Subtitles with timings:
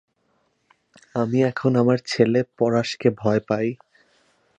[1.15, 3.67] আমি এখন আমার ছেলে পোরাসকে ভয় পাই।